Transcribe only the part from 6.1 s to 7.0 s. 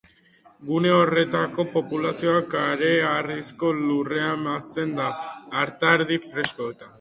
freskoetan.